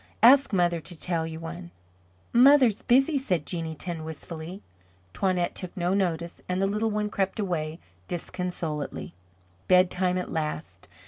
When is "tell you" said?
0.99-1.39